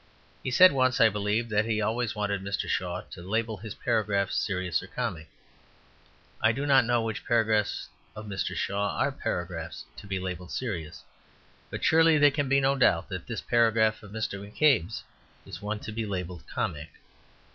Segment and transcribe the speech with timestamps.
[0.41, 2.67] He said once, I believe, that he always wanted Mr.
[2.67, 5.29] Shaw to label his paragraphs serious or comic.
[6.41, 8.55] I do not know which paragraphs of Mr.
[8.55, 11.03] Shaw are paragraphs to be labelled serious;
[11.69, 14.41] but surely there can be no doubt that this paragraph of Mr.
[14.43, 15.03] McCabe's
[15.45, 16.89] is one to be labelled comic.